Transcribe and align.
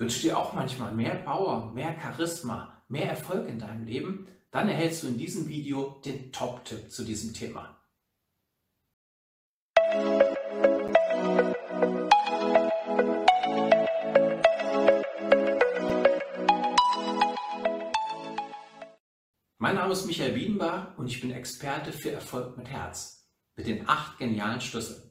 Wünschst 0.00 0.22
dir 0.22 0.38
auch 0.38 0.54
manchmal 0.54 0.94
mehr 0.94 1.14
Power, 1.14 1.72
mehr 1.74 1.94
Charisma, 2.00 2.82
mehr 2.88 3.10
Erfolg 3.10 3.46
in 3.46 3.58
deinem 3.58 3.84
Leben? 3.84 4.26
Dann 4.50 4.66
erhältst 4.66 5.02
du 5.02 5.08
in 5.08 5.18
diesem 5.18 5.46
Video 5.46 6.00
den 6.02 6.32
Top-Tipp 6.32 6.90
zu 6.90 7.04
diesem 7.04 7.34
Thema. 7.34 7.76
Mein 19.58 19.74
Name 19.74 19.92
ist 19.92 20.06
Michael 20.06 20.34
Wiedenbach 20.34 20.96
und 20.96 21.08
ich 21.08 21.20
bin 21.20 21.30
Experte 21.30 21.92
für 21.92 22.12
Erfolg 22.12 22.56
mit 22.56 22.68
Herz, 22.68 23.28
mit 23.54 23.66
den 23.66 23.86
acht 23.86 24.16
genialen 24.16 24.62
Schlüsseln. 24.62 25.02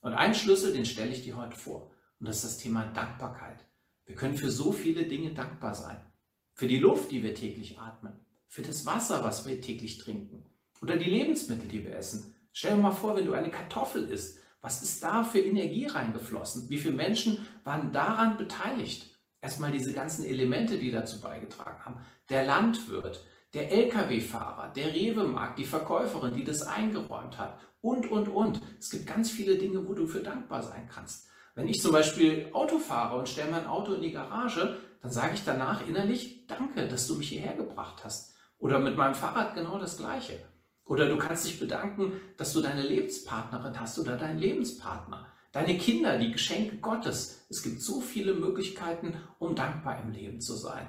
Und 0.00 0.14
einen 0.14 0.34
Schlüssel, 0.34 0.72
den 0.72 0.86
stelle 0.86 1.10
ich 1.10 1.22
dir 1.22 1.36
heute 1.36 1.54
vor, 1.54 1.90
und 2.18 2.26
das 2.26 2.36
ist 2.36 2.44
das 2.44 2.56
Thema 2.56 2.86
Dankbarkeit. 2.94 3.68
Wir 4.08 4.16
können 4.16 4.38
für 4.38 4.50
so 4.50 4.72
viele 4.72 5.04
Dinge 5.04 5.34
dankbar 5.34 5.74
sein. 5.74 5.98
Für 6.54 6.66
die 6.66 6.78
Luft, 6.78 7.10
die 7.12 7.22
wir 7.22 7.34
täglich 7.34 7.78
atmen, 7.78 8.14
für 8.48 8.62
das 8.62 8.86
Wasser, 8.86 9.22
was 9.22 9.46
wir 9.46 9.60
täglich 9.60 9.98
trinken 9.98 10.46
oder 10.80 10.96
die 10.96 11.10
Lebensmittel, 11.10 11.68
die 11.68 11.84
wir 11.84 11.94
essen. 11.94 12.34
Stell 12.52 12.74
dir 12.74 12.82
mal 12.82 12.90
vor, 12.90 13.14
wenn 13.14 13.26
du 13.26 13.34
eine 13.34 13.50
Kartoffel 13.50 14.08
isst, 14.08 14.40
was 14.62 14.82
ist 14.82 15.04
da 15.04 15.22
für 15.22 15.38
Energie 15.38 15.86
reingeflossen? 15.86 16.70
Wie 16.70 16.78
viele 16.78 16.94
Menschen 16.94 17.46
waren 17.64 17.92
daran 17.92 18.38
beteiligt? 18.38 19.14
Erstmal 19.42 19.72
diese 19.72 19.92
ganzen 19.92 20.24
Elemente, 20.24 20.78
die 20.78 20.90
dazu 20.90 21.20
beigetragen 21.20 21.84
haben. 21.84 22.00
Der 22.30 22.44
Landwirt, 22.46 23.24
der 23.52 23.70
Lkw-Fahrer, 23.70 24.72
der 24.72 24.94
Rewe-Markt, 24.94 25.58
die 25.58 25.64
Verkäuferin, 25.64 26.34
die 26.34 26.44
das 26.44 26.62
eingeräumt 26.62 27.38
hat 27.38 27.60
und, 27.82 28.10
und, 28.10 28.28
und. 28.28 28.62
Es 28.78 28.90
gibt 28.90 29.06
ganz 29.06 29.30
viele 29.30 29.58
Dinge, 29.58 29.86
wo 29.86 29.92
du 29.92 30.06
für 30.06 30.20
dankbar 30.20 30.62
sein 30.62 30.88
kannst. 30.92 31.28
Wenn 31.58 31.66
ich 31.66 31.82
zum 31.82 31.90
Beispiel 31.90 32.50
Auto 32.52 32.78
fahre 32.78 33.18
und 33.18 33.28
stelle 33.28 33.50
mein 33.50 33.66
Auto 33.66 33.94
in 33.94 34.00
die 34.00 34.12
Garage, 34.12 34.76
dann 35.02 35.10
sage 35.10 35.34
ich 35.34 35.42
danach 35.44 35.84
innerlich, 35.88 36.46
danke, 36.46 36.86
dass 36.86 37.08
du 37.08 37.16
mich 37.16 37.30
hierher 37.30 37.54
gebracht 37.54 38.04
hast. 38.04 38.36
Oder 38.60 38.78
mit 38.78 38.96
meinem 38.96 39.16
Fahrrad 39.16 39.56
genau 39.56 39.76
das 39.76 39.96
Gleiche. 39.96 40.38
Oder 40.84 41.08
du 41.08 41.18
kannst 41.18 41.46
dich 41.46 41.58
bedanken, 41.58 42.12
dass 42.36 42.52
du 42.52 42.60
deine 42.60 42.82
Lebenspartnerin 42.82 43.80
hast 43.80 43.98
oder 43.98 44.16
deinen 44.16 44.38
Lebenspartner. 44.38 45.26
Deine 45.50 45.76
Kinder, 45.78 46.16
die 46.16 46.30
Geschenke 46.30 46.76
Gottes. 46.76 47.44
Es 47.50 47.64
gibt 47.64 47.82
so 47.82 48.00
viele 48.00 48.34
Möglichkeiten, 48.34 49.14
um 49.40 49.56
dankbar 49.56 50.00
im 50.00 50.12
Leben 50.12 50.40
zu 50.40 50.54
sein. 50.54 50.86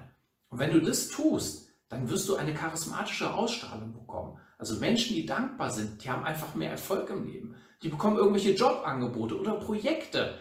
Und 0.49 0.59
wenn 0.59 0.71
du 0.71 0.81
das 0.81 1.07
tust, 1.07 1.69
dann 1.87 2.11
wirst 2.11 2.29
du 2.29 2.35
eine 2.35 2.53
charismatische 2.53 3.33
Ausstrahlung 3.33 3.93
bekommen. 3.93 4.37
Also 4.59 4.75
Menschen, 4.75 5.15
die 5.15 5.25
dankbar 5.25 5.71
sind, 5.71 6.03
die 6.03 6.11
haben 6.11 6.25
einfach 6.25 6.53
mehr 6.53 6.69
Erfolg 6.69 7.09
im 7.09 7.25
Leben. 7.25 7.55
Die 7.81 7.89
bekommen 7.89 8.17
irgendwelche 8.17 8.53
Jobangebote 8.53 9.39
oder 9.39 9.53
Projekte, 9.53 10.37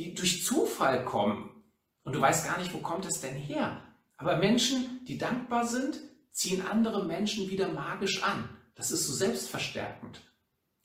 die 0.00 0.14
durch 0.14 0.44
Zufall 0.44 1.04
kommen. 1.04 1.50
Und 2.04 2.14
du 2.14 2.20
weißt 2.20 2.46
gar 2.46 2.58
nicht, 2.58 2.72
wo 2.72 2.78
kommt 2.78 3.04
es 3.04 3.20
denn 3.20 3.34
her. 3.34 3.82
Aber 4.16 4.38
Menschen, 4.38 5.04
die 5.06 5.18
dankbar 5.18 5.66
sind, 5.66 6.00
ziehen 6.32 6.64
andere 6.66 7.04
Menschen 7.04 7.50
wieder 7.50 7.68
magisch 7.68 8.22
an. 8.22 8.48
Das 8.74 8.90
ist 8.90 9.06
so 9.06 9.12
selbstverstärkend. 9.12 10.22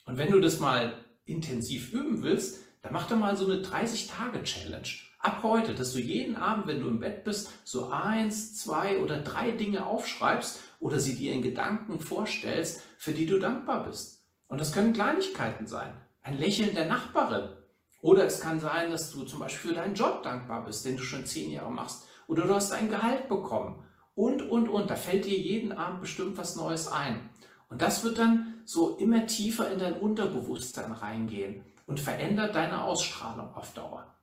Und 0.04 0.18
wenn 0.18 0.30
du 0.30 0.40
das 0.40 0.60
mal 0.60 1.02
intensiv 1.24 1.92
üben 1.92 2.22
willst, 2.22 2.60
dann 2.82 2.92
mach 2.92 3.08
doch 3.08 3.16
mal 3.16 3.36
so 3.36 3.50
eine 3.50 3.62
30-Tage-Challenge. 3.62 4.88
Ab 5.18 5.40
heute, 5.42 5.74
dass 5.74 5.94
du 5.94 5.98
jeden 5.98 6.36
Abend, 6.36 6.66
wenn 6.66 6.80
du 6.80 6.88
im 6.88 7.00
Bett 7.00 7.24
bist, 7.24 7.50
so 7.64 7.88
eins, 7.88 8.54
zwei 8.54 8.98
oder 8.98 9.22
drei 9.22 9.50
Dinge 9.50 9.86
aufschreibst 9.86 10.60
oder 10.78 11.00
sie 11.00 11.16
dir 11.16 11.32
in 11.32 11.40
Gedanken 11.42 12.00
vorstellst, 12.00 12.82
für 12.98 13.12
die 13.12 13.26
du 13.26 13.38
dankbar 13.38 13.86
bist. 13.86 14.22
Und 14.46 14.60
das 14.60 14.72
können 14.72 14.92
Kleinigkeiten 14.92 15.66
sein. 15.66 15.94
Ein 16.20 16.38
Lächeln 16.38 16.74
der 16.74 16.86
Nachbarin. 16.86 17.56
Oder 18.00 18.24
es 18.24 18.40
kann 18.40 18.60
sein, 18.60 18.90
dass 18.90 19.10
du 19.10 19.24
zum 19.24 19.40
Beispiel 19.40 19.70
für 19.70 19.76
deinen 19.76 19.94
Job 19.94 20.22
dankbar 20.22 20.64
bist, 20.64 20.84
den 20.84 20.96
du 20.96 21.02
schon 21.02 21.26
zehn 21.26 21.50
Jahre 21.50 21.72
machst. 21.72 22.04
Oder 22.26 22.46
du 22.46 22.54
hast 22.54 22.72
ein 22.72 22.88
Gehalt 22.88 23.28
bekommen. 23.28 23.84
Und, 24.14 24.42
und, 24.42 24.68
und. 24.68 24.90
Da 24.90 24.96
fällt 24.96 25.24
dir 25.24 25.38
jeden 25.38 25.72
Abend 25.72 26.00
bestimmt 26.00 26.36
was 26.38 26.56
Neues 26.56 26.88
ein. 26.88 27.30
Und 27.68 27.82
das 27.82 28.04
wird 28.04 28.18
dann 28.18 28.54
so 28.64 28.96
immer 28.96 29.26
tiefer 29.26 29.70
in 29.70 29.78
dein 29.78 29.94
Unterbewusstsein 29.94 30.92
reingehen 30.92 31.64
und 31.86 32.00
verändert 32.00 32.54
deine 32.54 32.82
Ausstrahlung 32.82 33.54
auf 33.54 33.72
Dauer. 33.74 34.14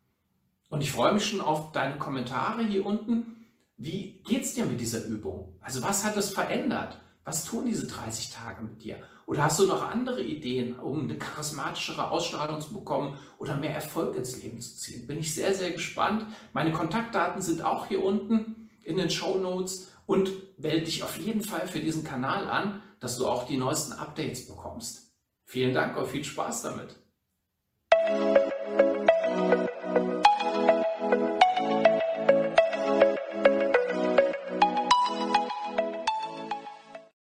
Und 0.70 0.82
ich 0.82 0.92
freue 0.92 1.14
mich 1.14 1.26
schon 1.26 1.42
auf 1.42 1.72
deine 1.72 1.98
Kommentare 1.98 2.64
hier 2.64 2.86
unten. 2.86 3.46
Wie 3.78 4.22
geht's 4.26 4.54
dir 4.54 4.66
mit 4.66 4.82
dieser 4.82 5.06
Übung? 5.06 5.58
Also 5.62 5.84
was 5.84 6.04
hat 6.04 6.18
es 6.18 6.32
verändert? 6.32 7.00
Was 7.26 7.46
tun 7.46 7.66
diese 7.66 7.88
30 7.88 8.32
Tage 8.32 8.64
mit 8.64 8.84
dir? 8.84 8.98
Oder 9.26 9.44
hast 9.44 9.60
du 9.60 9.66
noch 9.66 9.90
andere 9.90 10.22
Ideen, 10.22 10.78
um 10.78 11.04
eine 11.04 11.18
charismatischere 11.18 12.12
Ausstrahlung 12.12 12.60
zu 12.60 12.74
bekommen 12.74 13.18
oder 13.38 13.56
mehr 13.56 13.74
Erfolg 13.74 14.16
ins 14.18 14.42
Leben 14.44 14.60
zu 14.60 14.76
ziehen? 14.76 15.08
Bin 15.08 15.20
ich 15.20 15.34
sehr, 15.34 15.54
sehr 15.54 15.72
gespannt. 15.72 16.26
Meine 16.52 16.74
Kontaktdaten 16.74 17.42
sind 17.42 17.64
auch 17.64 17.86
hier 17.86 18.04
unten 18.04 18.70
in 18.84 18.98
den 18.98 19.10
Show 19.10 19.38
Notes 19.38 19.92
und 20.06 20.32
melde 20.60 20.86
dich 20.86 21.04
auf 21.04 21.18
jeden 21.18 21.42
Fall 21.42 21.68
für 21.68 21.80
diesen 21.80 22.04
Kanal 22.04 22.50
an, 22.50 22.82
dass 23.00 23.18
du 23.18 23.28
auch 23.28 23.48
die 23.48 23.58
neuesten 23.58 23.94
Updates 23.94 24.48
bekommst. 24.48 25.14
Vielen 25.46 25.74
Dank 25.74 25.98
und 25.98 26.08
viel 26.08 26.24
Spaß 26.24 26.64
damit. 26.64 27.03